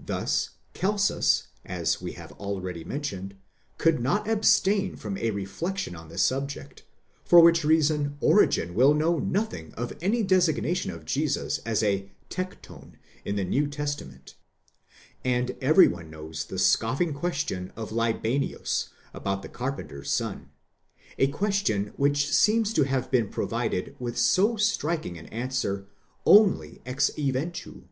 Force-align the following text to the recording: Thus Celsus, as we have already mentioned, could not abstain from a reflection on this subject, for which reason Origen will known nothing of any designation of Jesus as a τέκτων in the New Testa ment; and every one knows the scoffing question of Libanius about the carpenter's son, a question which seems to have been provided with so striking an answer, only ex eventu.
Thus 0.00 0.48
Celsus, 0.72 1.48
as 1.62 2.00
we 2.00 2.12
have 2.12 2.32
already 2.40 2.84
mentioned, 2.84 3.36
could 3.76 4.00
not 4.00 4.26
abstain 4.26 4.96
from 4.96 5.18
a 5.18 5.30
reflection 5.30 5.94
on 5.94 6.08
this 6.08 6.22
subject, 6.22 6.84
for 7.22 7.40
which 7.40 7.64
reason 7.66 8.16
Origen 8.22 8.74
will 8.74 8.94
known 8.94 9.30
nothing 9.30 9.74
of 9.74 9.92
any 10.00 10.22
designation 10.22 10.90
of 10.90 11.04
Jesus 11.04 11.58
as 11.66 11.82
a 11.82 12.10
τέκτων 12.30 12.92
in 13.26 13.36
the 13.36 13.44
New 13.44 13.66
Testa 13.66 14.06
ment; 14.06 14.36
and 15.22 15.54
every 15.60 15.86
one 15.86 16.08
knows 16.08 16.44
the 16.46 16.58
scoffing 16.58 17.12
question 17.12 17.70
of 17.76 17.92
Libanius 17.92 18.88
about 19.12 19.42
the 19.42 19.50
carpenter's 19.50 20.10
son, 20.10 20.48
a 21.18 21.26
question 21.26 21.92
which 21.98 22.34
seems 22.34 22.72
to 22.72 22.84
have 22.84 23.10
been 23.10 23.28
provided 23.28 23.94
with 23.98 24.16
so 24.16 24.56
striking 24.56 25.18
an 25.18 25.26
answer, 25.26 25.86
only 26.24 26.80
ex 26.86 27.10
eventu. 27.18 27.82